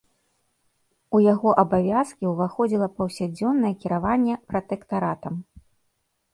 [1.17, 5.33] У яго абавязкі ўваходзіла паўсядзённае кіраванне пратэктаратам.